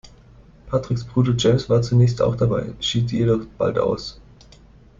Patricks 0.65 1.05
Bruder 1.07 1.33
James 1.37 1.69
war 1.69 1.83
zunächst 1.83 2.23
auch 2.23 2.35
dabei, 2.35 2.73
schied 2.79 3.11
jedoch 3.11 3.45
bald 3.59 3.77
aus. 3.77 4.19